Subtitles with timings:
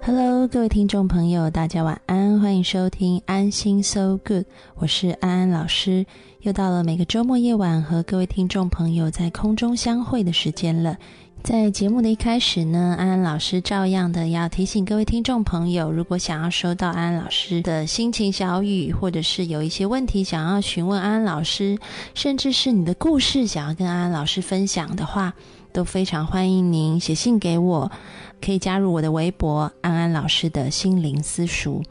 [0.00, 4.46] Hello，各位听众朋友，大家晚安，欢迎收听安心 So Good，
[4.76, 6.06] 我是安安老师。
[6.40, 10.96] 又到了每个周末夜晚和各位听众朋友在空中相会的时间了。
[11.42, 21.76] 在节目的一开始呢，安安老师照样的要提醒各位听众朋友，如果想要收到安安老师的心情小语，或者是有一些问题想要询问安安老师，
[22.14, 25.34] 甚至是你的故事想要跟安安老师分享的话，
[25.74, 27.90] 都非常欢迎您写信给我。
[28.40, 31.82] 可以加入我的微博安安老师的心灵私塾。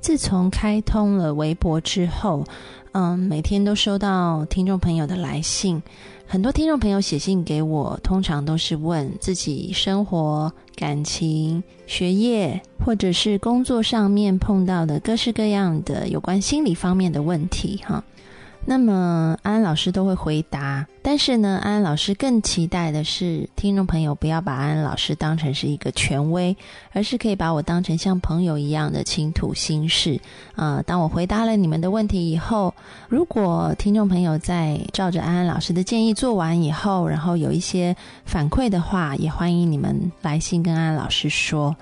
[0.00, 2.44] 自从开通了微博之后，
[2.92, 5.82] 嗯，每天都收到听众朋友的来信。
[6.26, 18.02] 很多听众朋友写信给我，通常都是问自己生活、感情、学业，或者是工作上面碰到的各式各样的有关心理方面的问题，哈。
[18.70, 26.54] 那么安安老师都会回答，但是呢，安安老师更期待的是听众朋友不要把安安老师当成是一个权威，
[26.92, 30.20] 而是可以把我当成像朋友一样的倾吐心事。
[30.54, 32.74] 啊，当我回答了你们的问题以后，
[33.08, 37.96] 如果听众朋友在照着安安老师的建议做完以后，然后有一些
[38.26, 41.74] 反馈的话，也欢迎你们来信跟安安老师说。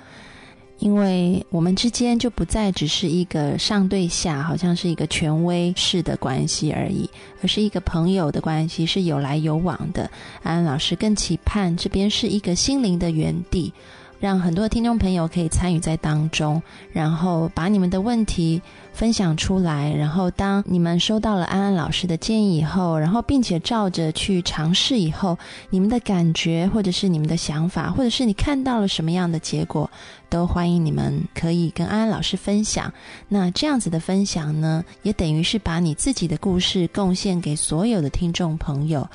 [0.79, 7.09] 因为我们之间就不再只是一个上对下，好像是一个权威式的关系而已，
[7.43, 10.11] 而是一个朋友的关系，是有来有往的。
[10.43, 13.73] 安安老师更期盼这边是一个心灵的园地。
[14.19, 18.61] 让很多听众朋友可以参与在当中，然后把你们的问题
[18.93, 29.91] 分享出来，然后当你们收到了安安老师的建议以后，然后并且照着去尝试以后，你们的感觉或者是你们的想法，或者是你看到了什么样的结果，
[30.31, 32.93] 都欢迎你们可以跟安安老师分享。
[33.29, 39.07] 那这样子的分享呢，也等于是把你自己的故事贡献给所有的听众朋友。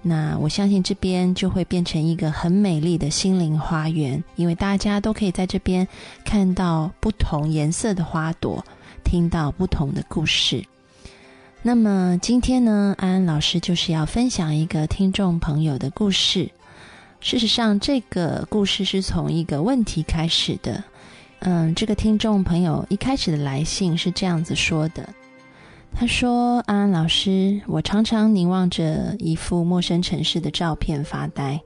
[0.00, 5.86] 那我相信这边就会变成一个很美丽的心灵花园，因为大家都可以在这边
[6.24, 8.64] 看到不同颜色的花朵，
[9.04, 10.64] 听到不同的故事。
[11.62, 16.48] 那么今天呢，安安老师就是要分享一个听众朋友的故事。
[17.20, 20.84] 事实上，这个故事是从一个问题开始的。
[21.40, 25.08] 嗯，这个听众朋友一开始的来信是这样子说的。
[25.94, 31.60] 他说：“安安老师，我常常凝望着一幅陌生城市的照片发呆，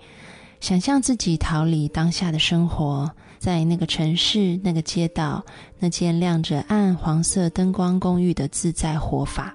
[0.58, 5.44] 想象自己逃离当下的生活，在那个城市、那个街道、
[5.78, 9.54] 那间亮着暗黄色灯光公寓的自在活法。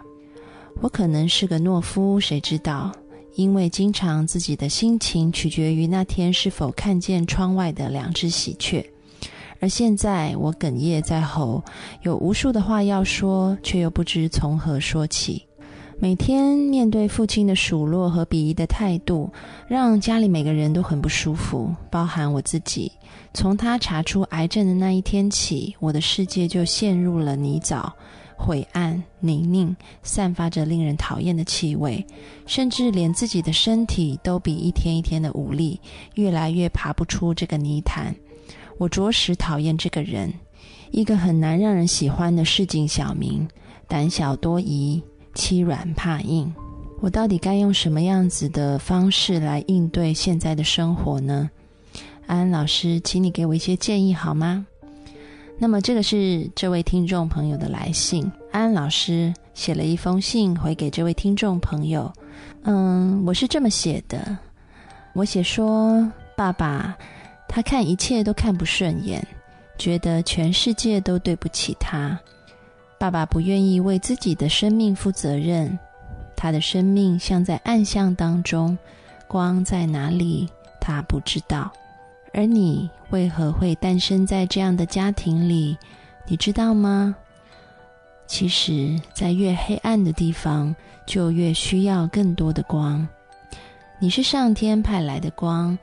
[0.80, 2.92] 我可能是个懦夫，谁知道？
[3.34, 8.88] 因为经常自己的心情取决于那天是否看见窗外的两只喜鹊。”
[9.60, 11.64] 而现在，我哽咽在喉，
[12.02, 15.44] 有无数的话要说，却又不知从何说起。
[16.00, 19.32] 每天面对父亲的数落和鄙夷的态度，
[19.68, 22.92] 让家里每个人都很不舒服，包含我自己。
[23.34, 27.92] 从他查出癌症的那一天起，我的世界就陷入了泥沼、
[28.38, 32.06] 晦暗、泥泞，散发着令人讨厌的气味，
[32.46, 35.80] 甚至连自己的身体都比一天一天的无力，
[36.14, 38.16] 越来越爬不出这个泥潭。
[38.78, 40.34] 我着实讨厌这个人，
[40.92, 43.48] 一个很难让人喜欢的市井小民，
[43.88, 45.02] 胆小多疑，
[45.34, 46.54] 欺软怕硬。
[47.00, 51.50] 我到底该用什么样子的方式来应对现在的生活呢？
[52.26, 54.66] 安安老师，请你给我一些建议好吗？
[55.60, 58.24] 那么，这个是这位听众朋友的来信。
[58.52, 62.12] 安安老师写了一封信回给这位听众朋友。
[62.64, 64.38] 嗯，我是这么写的，
[65.14, 66.96] 我写说，爸爸。
[67.58, 69.20] 他看一切都看不顺眼，
[69.80, 72.16] 觉得全世界都对不起他。
[73.00, 75.76] 爸爸不愿意为自己的生命负责任，
[76.36, 78.78] 他的生命像在暗巷当中，
[79.28, 80.48] 光在哪里
[80.80, 81.74] 他不知道。
[82.32, 85.76] 而你为何会诞生在这样的家庭里？
[86.28, 87.16] 你知道吗？
[88.28, 90.76] 其实，在越黑暗的地方，
[91.08, 93.08] 就越需要更多的光。
[93.98, 95.76] 你是上天派来的光。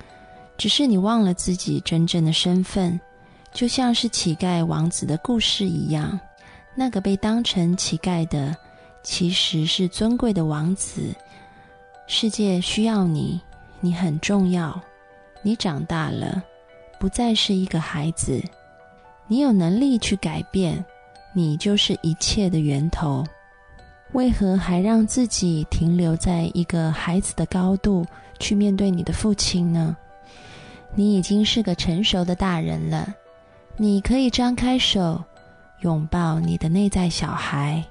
[0.56, 2.98] 只是你忘了自己真正的身份，
[3.52, 6.18] 就像是乞丐王子的故事一样。
[6.74, 8.56] 那个被当成乞丐的，
[9.02, 11.14] 其实是尊贵的王子。
[12.06, 13.40] 世界需要你，
[13.80, 14.80] 你很重要。
[15.42, 16.42] 你长大了，
[16.98, 18.42] 不再是一个孩子，
[19.26, 20.84] 你有能力去改变。
[21.36, 23.24] 你就是一切的源头。
[24.12, 28.06] 为何还让自己停留在一个孩子的高度
[28.38, 29.96] 去面对你的父亲呢？
[30.94, 33.14] 你已经是个成熟的大人了，
[33.76, 35.22] 你可以张开手，
[35.80, 37.84] 拥抱你的内在小孩，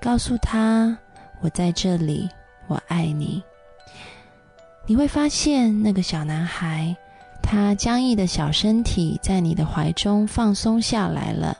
[0.00, 0.96] 告诉他
[1.40, 2.28] ：“我在这里，
[2.66, 3.42] 我爱你。”
[4.86, 6.94] 你会发现，那个小男孩
[7.40, 11.56] 他僵硬的小身体在你的怀中放松下来了。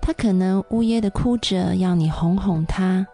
[0.00, 3.06] 他可能呜咽的哭着，要你哄哄他。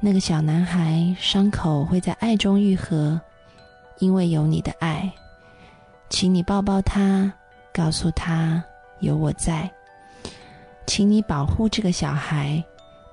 [0.00, 3.20] 那个小男孩伤口会在爱中愈合，
[3.98, 5.12] 因为有你的爱。
[6.08, 7.32] 请你抱抱他，
[7.72, 8.62] 告诉他
[9.00, 9.70] 有我在。
[10.86, 12.64] 请你保护这个小孩，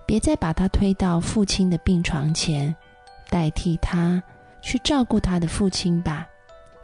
[0.05, 2.73] 别再把他推到父亲的病床前，
[3.29, 4.21] 代替他
[4.61, 6.27] 去照顾他的父亲吧。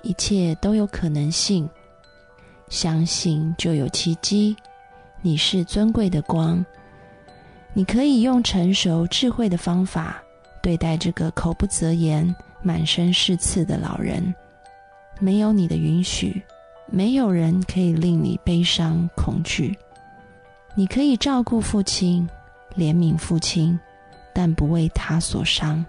[0.02, 1.70] 一切都有可能性，
[2.70, 4.56] 相信就有奇迹。
[5.22, 6.66] 你是尊贵的光，
[7.74, 10.24] 你可以用成熟智慧的方法
[10.62, 14.34] 对待这个口不择言、满身是刺的老人。
[15.20, 16.42] 没有你的允许，
[16.88, 19.78] 没有人可以令你悲伤恐惧。
[20.76, 22.28] 你可以照顾父亲，
[22.76, 23.78] 怜悯父亲，
[24.34, 25.86] 但不为他所伤。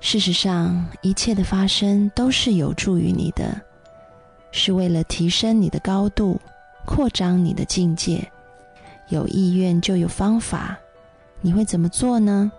[0.00, 3.60] 事实上，一切的发生都是有助于你的，
[4.50, 6.40] 是为了提升你的高度，
[6.84, 8.28] 扩张你的境界。
[9.08, 10.78] 有意愿就有方法，
[11.40, 12.50] 你会怎么做呢？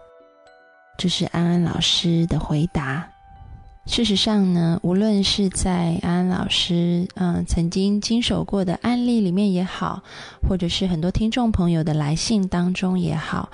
[0.97, 3.08] 这是安安老师的回答。
[3.85, 10.03] 事实上呢，无论是在安安老师嗯曾经经手过的案例里面也好，
[10.47, 13.49] 或者是很多听众朋友的来信当中也好，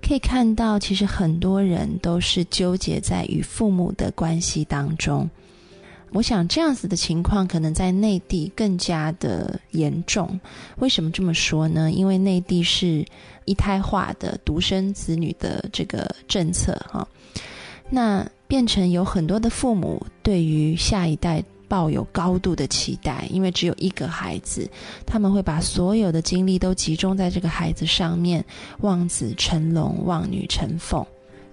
[0.00, 5.28] 可以看到，其实很多人都是纠结在与父母的关系当中。
[6.12, 10.38] 我想这样子的情况可能在内地更加的严重。
[10.78, 11.90] 为什么这么说呢？
[11.90, 13.04] 因为内地是
[13.44, 17.06] 一胎化的独生子女的这个政策哈。
[17.88, 24.68] 那变成有很多的父母对于下一代抱有高度的期待，因为只有一个孩子，
[25.06, 28.44] 他们会把所有的精力都集中在这个孩子上面，
[28.80, 31.06] 望子成龙，望女成凤。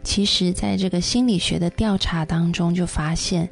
[0.03, 3.47] 其实，在这个心理学的调查当中，就发现。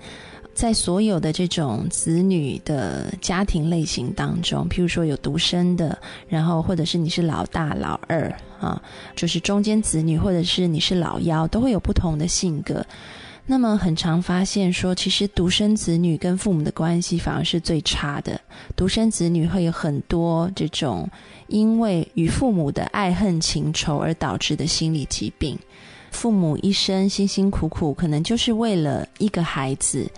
[0.55, 5.99] 在所有的这种子女的家庭类型当中，譬如说有独生的，
[6.29, 8.81] 然后或者是你是老大、老二啊，
[9.17, 12.81] 就是中间子女，或者是你是老幺，都会有不同的性格。
[13.45, 18.39] 那么很常发现说，其实独生子女跟父母的关系反而是最差的。
[18.75, 21.07] 独生子女会有很多这种
[21.47, 25.57] 因为与父母的爱恨情仇而导致的心理疾病。
[26.11, 30.09] 父母一生辛辛苦苦，可能就是为了一个孩子。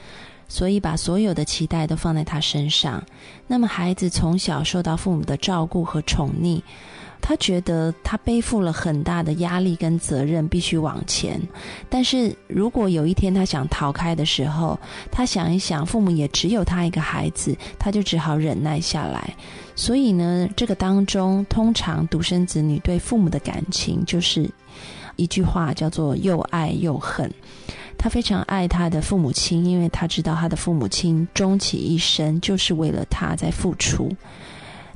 [0.50, 3.03] 所以把所有的期待都放在他身上，
[3.47, 6.62] 那么孩子从小受到父母的照顾和宠溺，
[7.27, 11.38] 他觉得他背负了很大的压力跟责任，必须往前。
[11.89, 14.79] 但是如果有一天他想逃开的时候，
[15.12, 19.35] 他想一想，父母也只有他一个孩子，他就只好忍耐下来。
[19.75, 24.50] 所以呢，这个当中，通常独生子女对父母的感情，就是
[25.18, 27.29] 一句话叫做又爱又恨。
[27.97, 34.15] 他非常爱他的父母亲，因为他知道他的父母亲终其一生就是为了他在付出。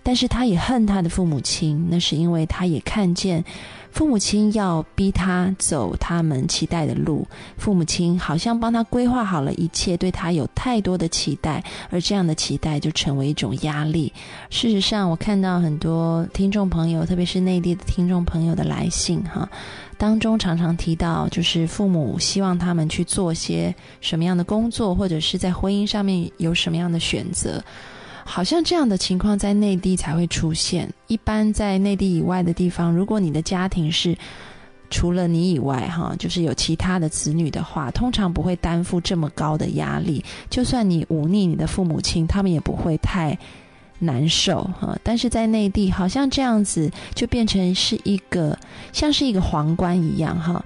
[0.03, 3.44] 但是他也恨他的父母亲，那是因为他也看见
[3.92, 7.27] 父母亲要逼他走他们期待的路，
[7.57, 14.12] 父母亲好像帮他规划好了一切，对他有太多的期待，而这样的期待就成为一种压力。
[14.50, 19.48] 事实上，我看到很多听众朋友，特别是内地的听众朋友的来信，哈。
[19.98, 27.63] 当中常常提到，就是父母希望他们去做些什么样的工作，或者是在婚姻上面有什么样的选择。
[28.23, 30.91] 好像这样的情况在内地才会出现。
[31.07, 34.17] 一般在内地以外的地方，如果你的家庭是
[34.89, 40.24] 除了你以外，哈，就是有其他的子女的话，通常不会担负这么高的压力。
[40.50, 43.38] 就算你忤逆你的父母亲，他们也不会太。
[44.03, 48.57] 难受哈，但是在内地好像这样子就变成是一个
[48.91, 50.65] 像是一个皇冠一样哈，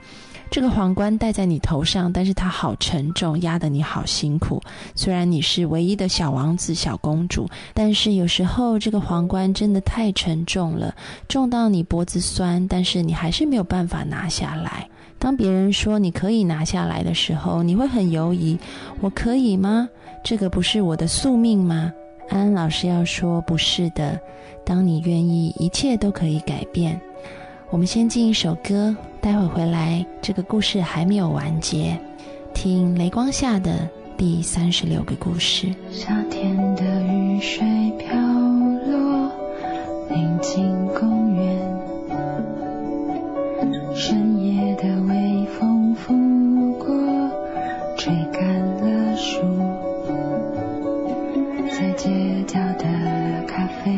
[0.55, 4.62] 这个皇冠戴在你头上，但是它好沉重，压得你好辛苦。
[4.95, 10.95] 虽然你是唯一的小王子、小公主，但是有时候这个皇冠真的太沉重了，
[11.27, 14.88] 重到你脖子酸，但是你还是没有办法拿下来。
[15.19, 18.57] 当别人说你可以拿下来的时候，你会很犹疑：
[19.01, 19.89] 我可以吗？
[20.24, 21.91] 这个不是我的宿命吗？
[22.29, 24.17] 安安老师要说：“不是的，
[24.65, 26.97] 当你愿意，一切都可以改变。”
[27.75, 32.00] 我们先进一首歌，待会回来，这个故事还没有完结。
[32.53, 35.67] 听雷光下的第三十六个故事。
[35.91, 37.67] 夏天的雨水
[38.00, 39.29] 飘落，
[40.10, 41.44] 宁静公园。
[43.94, 46.13] 深夜的微风拂
[46.75, 46.96] 过，
[47.98, 49.41] 吹干了树。
[51.77, 52.10] 在街
[52.48, 52.86] 角的
[53.46, 53.91] 咖啡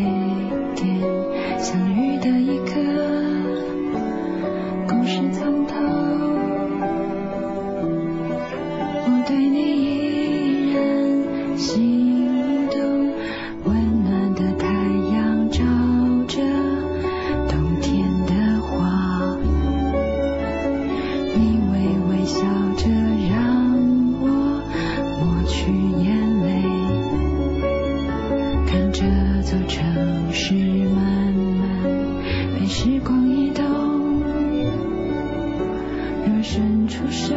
[36.28, 37.36] 若伸出手，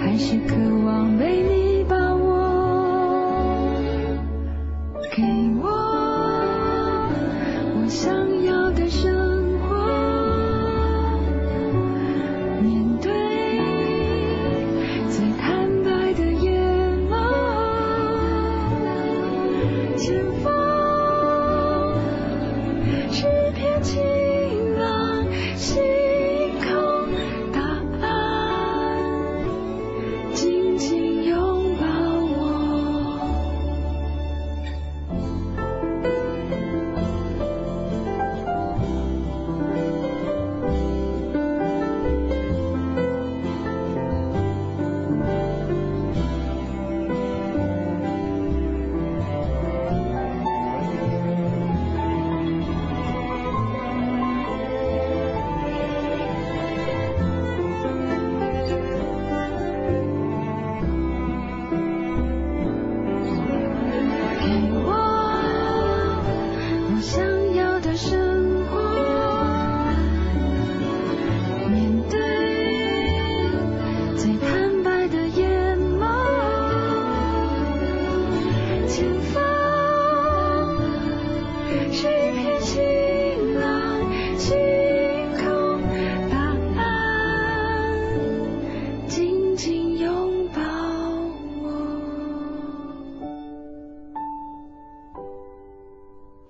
[0.00, 1.53] 还是渴望被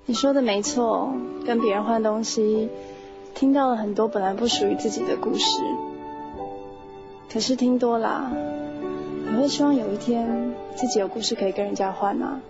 [0.07, 1.13] 你说的没错，
[1.45, 2.69] 跟别人换东西，
[3.35, 5.61] 听到了很多本来不属于自己的故事。
[7.33, 8.31] 可是听多了，
[9.29, 12.41] 你会希望有一天自己有故事可以跟人家换啊。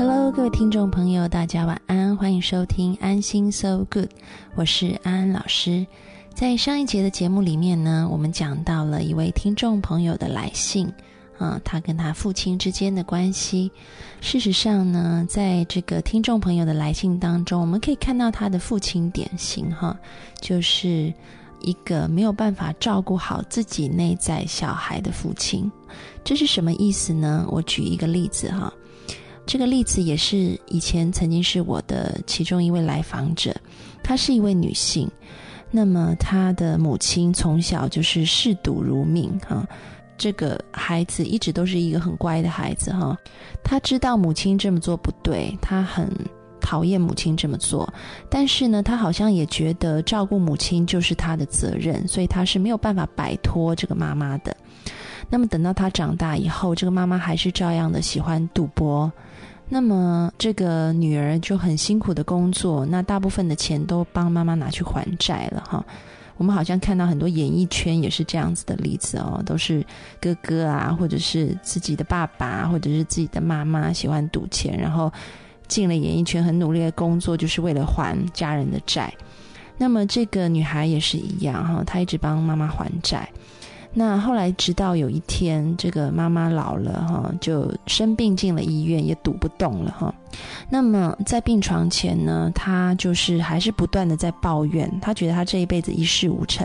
[0.00, 4.08] Hello，各位听众朋友，大家晚安，欢迎收听安心 So Good，
[4.54, 5.86] 我是安安老师。
[6.32, 10.90] 在上一节的节目里面呢，我们讲到了一位听众朋友的来信，
[11.36, 13.70] 啊，他跟他父亲之间的关系。
[14.22, 19.94] 事实上呢，在这个听众朋友的来信当中，我们可以看到他的父亲典型哈，
[20.40, 21.12] 就是
[21.60, 25.70] 一个没有办法照顾好自己内在小孩的父亲。
[26.24, 27.46] 这是什么意思呢？
[27.50, 28.72] 我举一个例子哈。
[29.50, 33.52] 这个例子也是以前曾经是我的其中一位来访者，
[34.00, 35.10] 她是一位女性。
[35.72, 39.66] 那么她的母亲从小就是嗜赌如命哈，
[40.16, 43.18] 这个孩子一直都是一个很乖的孩子哈。
[43.64, 46.08] 他知道母亲这么做不对，他很
[46.60, 47.92] 讨厌母亲这么做，
[48.30, 54.56] 但是呢，他好像也觉得照顾母亲就是他的责任，所以他是没有办法摆脱这个妈妈的。
[55.28, 59.10] 那么等到他长大以后，这个妈妈还是照样的喜欢赌博。
[59.72, 65.82] 那么这个女儿就很辛苦的工作，那大部分的钱都帮妈妈拿去还债了哈。
[66.36, 69.86] 我们好像看到很多演艺圈也是这样子的例子哦，都是
[70.20, 75.12] 哥哥啊，或者是自己的爸爸，或者是自己的妈妈喜欢赌钱，然后
[75.68, 79.12] 进了演艺圈，很努力的工作，就是为了还家人的债。
[79.78, 83.28] 那么这个女孩也是一样哈，她一直帮妈妈还债。
[83.92, 90.14] 那后来，直到有一天，这个妈妈老了哈，就生病进了医院，也赌不动了哈。
[90.68, 96.64] 那么在病床前呢，她就是还是不断的在抱怨，她觉得她这一辈子一事无成，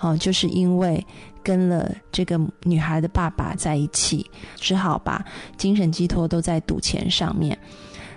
[0.00, 1.06] 哦，就是因为
[1.42, 4.24] 跟了这个女孩的爸爸在一起，
[4.56, 5.22] 只好把
[5.58, 7.58] 精神寄托都在赌钱上面。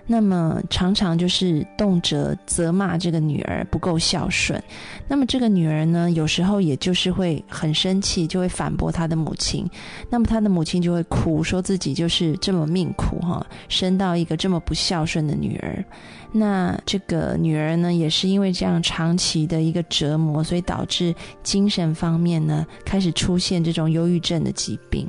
[0.10, 4.62] 那么常常就是动辄责骂这个女儿不够孝顺，
[5.08, 9.70] 那么这个女儿呢，有时候也就是会很生气，就会反驳她的母亲，
[10.10, 15.84] 那么她的母亲就会哭，说自己就是这么命苦哈，生到一个这么不孝顺的女儿。
[16.32, 25.08] 那这个女儿呢，也是因为这样长期的一个折磨，所以导致精神方面呢开始出现这种忧郁症的疾病。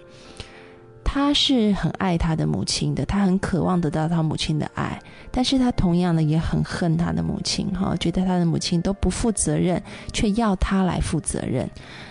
[1.11, 5.00] 他是很爱他的母亲的，他很渴望得到他母亲的爱，
[5.31, 11.69] 但是他同样的也很恨他的母亲，哈，觉得他的母亲都不负责任，却要他来负责任。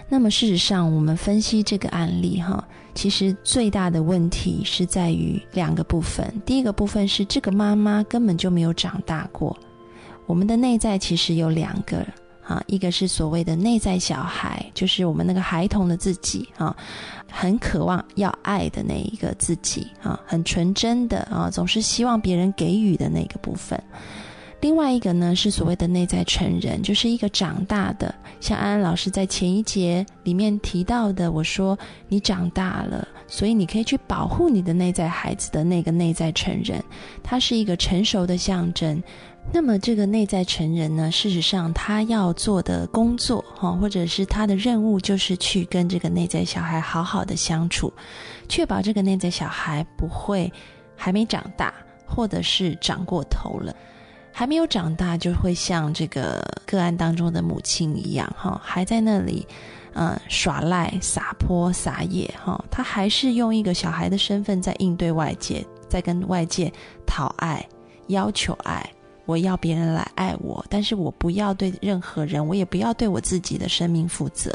[0.10, 6.34] 那么事实上，我们分析这个案例，哈，其实最大的问题是在于两个部分。
[6.44, 9.56] 第一个部分是这个妈妈根本就没有长大过，
[10.26, 12.04] 我们的内在其实有两个。
[12.48, 16.74] 啊，一个是所谓的内在小孩，就是我们那个孩童的自己啊，
[17.30, 23.78] 很渴望要爱的那一个自己啊，很纯真的啊，总是希望别人给予的那个部分。
[24.62, 31.78] 另外一个呢，是所谓的内在成人，就是一个长大的，像安安老师在前一节里面提到的，我说
[32.08, 36.84] 你长大了，所以你可以去保护你的内在孩子的那个内在成人，
[37.22, 39.04] 它是一个成熟的象征。
[39.54, 47.92] 那么这个内在成人呢，事实上他要做的工作，哈，或者是他的任务，就是去跟这个内在小孩好好的相处，
[48.48, 50.52] 确保这个内在小孩不会
[50.96, 51.74] 还没长大，
[52.06, 53.74] 或者是长过头了。
[54.32, 59.48] 还没有长大，就会像这个个案当中的母亲一样，哈，还在那里，
[59.94, 66.72] 嗯，耍赖、撒泼、撒野，哈，他还是用一个小孩的身份在应对外界，在跟外界
[67.08, 67.68] 讨爱、
[68.10, 68.88] 要求爱。
[69.28, 74.52] 我要别人来爱我，但是我不要对任何人，我也不要对我自己的生命负责。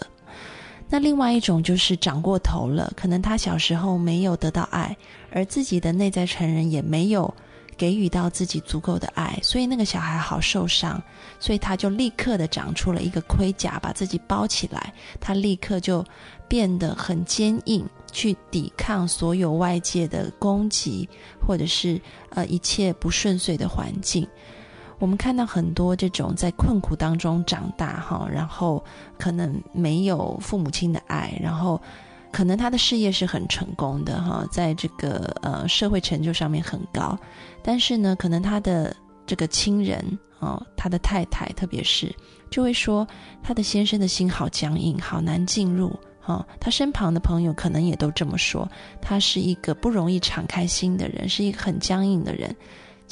[0.89, 4.97] 那另外一种就是长过头了，可能他小时候没有得到爱，
[5.31, 7.33] 而自己的内在成人也没有。
[7.75, 11.03] 给予到自己足够的爱，所以那个小孩好受伤，
[11.41, 14.93] 所以他就立刻的长出了一个盔甲，把自己包起来。
[15.19, 16.05] 他立刻就
[16.47, 21.09] 变得很坚硬，去抵抗所有外界的攻击，
[21.45, 24.29] 或者是呃一切不顺遂的环境。
[25.03, 28.83] 我们看到很多这种在困苦当中长大哈，然后
[29.19, 31.81] 可能没有父母亲的爱，然后。
[32.31, 37.15] 可能他的事业是很成功的哈，在这个呃社会成就上面很高，
[37.63, 40.03] 但是呢，可能他的这个亲人
[40.39, 42.11] 哦，他的太太特别是
[42.49, 43.07] 就会说
[43.43, 46.43] 他的先生的心好僵硬，好难进入哈。
[46.59, 48.67] 他身旁的朋友可能也都这么说，
[49.03, 52.57] 他是一个不容易敞开心的人，是一个很僵硬的人。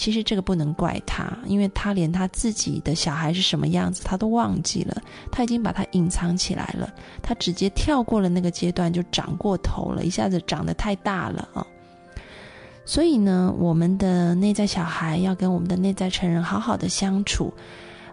[0.00, 4.96] 其实这个不能怪他，因为他连他自己的小孩是什么样子他都忘记了，
[5.30, 6.90] 他已经把他隐藏起来了，
[7.22, 11.66] 他直接跳过了那个阶段就长过头了，一下子长得太大了啊！
[12.86, 17.52] 所以呢，我们的内在小孩要跟我们的内在成人好好的相处，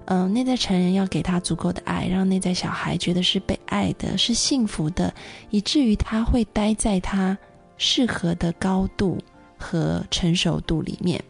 [0.08, 5.14] 嗯，内在成人要给他足够的爱，让内在小孩觉得是被爱的，是幸福的，
[5.52, 7.38] 以至于他会待在他
[7.78, 9.18] 适合的高度
[9.58, 11.24] 和成熟度里面。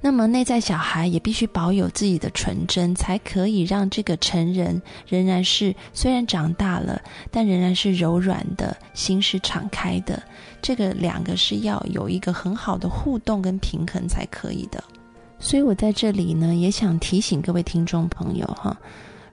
[0.00, 10.22] 那么，内在小孩也必须保有自己的纯真，才可以让这个成人仍然是虽然长大了，但仍然是柔软的心是敞开的。
[10.62, 14.82] 这个两个是要有一个很好的互动跟平衡才可以的。
[15.40, 18.76] 所以我在这里呢，也想提醒各位听众朋友哈，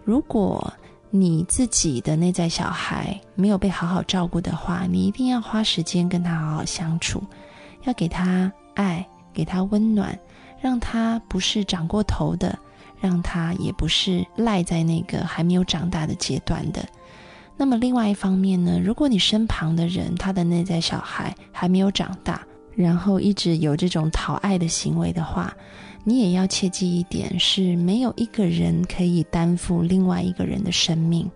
[0.04, 0.74] 如果
[1.12, 7.24] 你自己的内在小孩没有被好好照顾的话，你一定要花时间跟他好好相处，
[7.84, 10.18] 要给他爱，给他温暖。
[10.66, 12.58] 让他不是长过头的，
[13.00, 16.84] 让他也不是赖在那个还没有长大的阶段的。
[17.56, 22.42] 那么另外一方面呢，如果你身旁的人他的内在小孩还没有长大，
[22.76, 25.56] 然后一直有这种讨爱的行为的话，
[26.04, 31.30] 你也要切记一点：是没有一个人可以担负另外一个人的生命。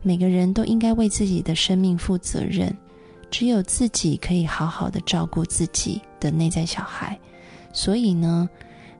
[0.00, 2.72] 每个人都应该为自己的生命负责任，
[3.32, 7.18] 只有自己可以好好的照顾自己的内在小孩。
[7.72, 8.48] 所以呢。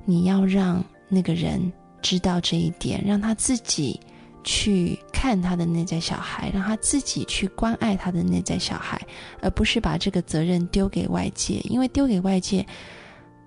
[0.07, 4.01] 你要让那个人知道这一点，让他自己
[4.45, 9.01] 去看他的内在小孩，让他自己去关爱他的内在小孩，
[9.43, 11.61] 而不是把这个责任丢给外界。
[11.65, 12.65] 因为丢给外界，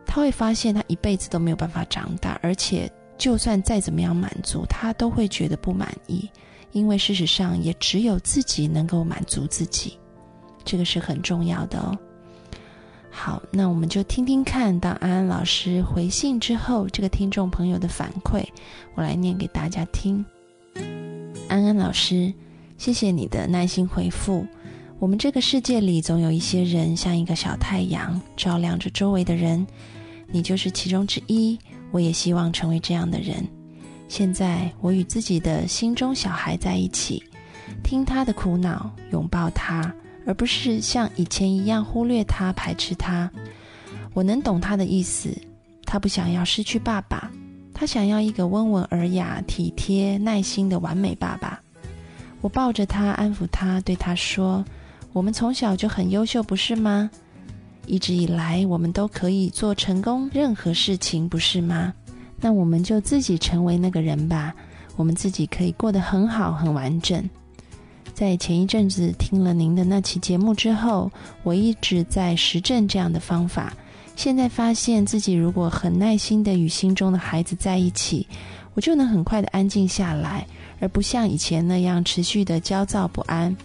[0.06, 6.30] 他会发现他一辈子都没有办法长大，而且就算再怎么样满足，他都会觉得不满意。
[6.72, 9.98] 因为事实上，也只有自己能够满足自己，
[10.64, 11.98] 这个是很重要的哦。
[13.22, 18.46] 好，那我们就听听看，当安安老师回信之后，这个听众朋友的反馈，
[18.96, 20.26] 我来念给大家听。
[21.50, 22.34] 安安老师，
[22.78, 24.48] 谢谢你的耐心回复。
[25.00, 29.68] 我们这个世界里总有一些人像一个小太阳，照亮着周围的人，
[30.32, 31.60] 你就是其中之一。
[31.92, 33.46] 我也希望成为这样的人。
[34.08, 37.22] 现在我与自己的心中小孩在一起，
[37.84, 39.94] 听他的苦恼，拥抱他。
[40.30, 43.28] 而不是像以前一样忽略他、排斥他。
[44.14, 45.36] 我能懂他的意思，
[45.86, 47.32] 他不想要失去爸爸，
[47.74, 51.60] 他想要一个温文尔雅、体贴、耐心的完美爸爸。
[52.42, 54.64] 我抱着他，安抚他，对他说
[55.14, 57.10] ：“我们从小就很优秀，不是吗？
[57.88, 61.92] 一直以来，我们都可以做成功任何事情，不是吗？
[62.40, 64.54] 那我们就自己成为那个人吧，
[64.96, 67.28] 我们自己可以过得很好、很完整。”
[68.20, 71.10] 在前一阵子听了您的那期节目之后，
[71.42, 73.72] 我一直在实证这样的方法。
[74.18, 78.28] 现在发现自己如果很耐心的与心中的孩子在一起，
[78.74, 80.46] 我就能很快的安静下来，
[80.82, 83.56] 而不像以前那样持续的焦躁不安。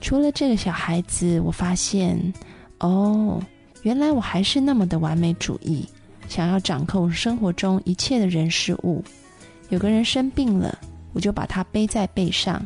[0.00, 2.32] 除了这个小孩子，我发现，
[2.78, 3.38] 哦，
[3.82, 5.86] 原来我还是那么的完美主义，
[6.30, 9.04] 想要掌控生活中一切的人事物。
[9.68, 10.78] 有个人生病了，
[11.12, 12.64] 我就把他背在背上，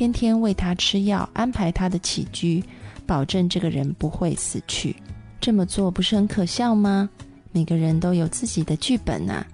[0.00, 2.64] 天天喂他吃药，安排他的起居，
[3.04, 4.96] 保证这个人不会死去。
[5.42, 7.10] 这么做不是很可笑吗？
[7.52, 9.44] 每个人都有自己的剧本呐，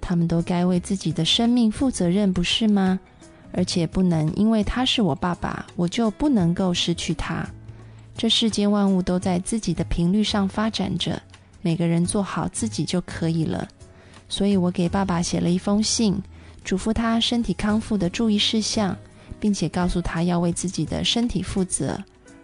[0.00, 2.98] 他们都该为自己的生命负责任，不是吗？
[3.52, 7.48] 而且不能因为他是我爸爸，我就不能够失去他。
[8.16, 11.22] 这世间万物都在自己的频率上发展着，
[11.60, 13.68] 每个人做好自己就可以了。
[14.28, 16.20] 所以我给爸爸写了一封信，
[16.64, 18.96] 嘱咐他身体康复的注意事项，
[19.42, 22.00] 并且告诉他要为自己的身体负责。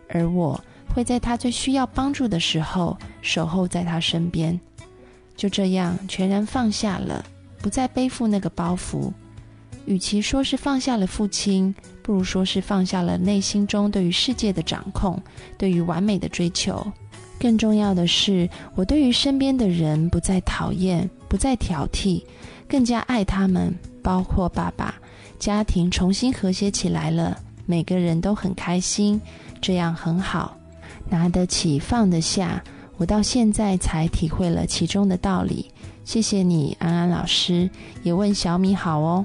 [0.08, 0.60] 而我
[0.92, 4.58] 会在他最需要帮助的时候守候在他身边。
[5.36, 7.24] 就这样，全然放下了，
[7.58, 9.12] 不再背负那个包袱。
[9.84, 15.22] 与其说是放下了父亲，不如说是放下了内心中对于世界的掌控，
[15.56, 16.84] 对于完美的追求。
[17.38, 22.24] 更重要的是，我对于身边的人不再讨厌，不再挑剔，
[22.68, 24.96] 更加爱他们，包括爸爸。
[25.38, 29.20] 家庭重新和谐起来了，每个人都很开心，
[29.60, 30.56] 这样很好。
[31.08, 32.62] 拿得起，放得下。
[32.96, 35.70] 我到现在才体会了其中的道理，
[36.04, 37.70] 谢谢你，安安老师，
[38.02, 39.24] 也问小米好哦。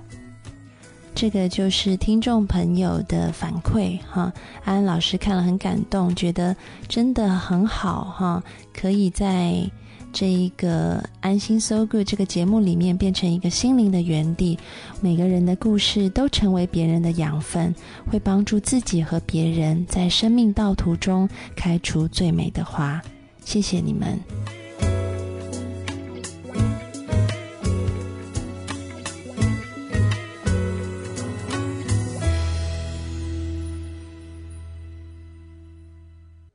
[1.16, 4.32] 这个就是听众朋友的反馈哈，
[4.64, 6.56] 安安老师看了很感动，觉得
[6.88, 9.70] 真的很好哈，可以在
[10.14, 14.58] 这一个安心 So Good 这个节目里面变成一个心灵的园地，
[15.02, 17.74] 每个人的故事都成为别人的养分，
[18.10, 23.02] 会帮助自己和别人在生命道途中开出最美的花。
[23.44, 24.63] 谢谢你们。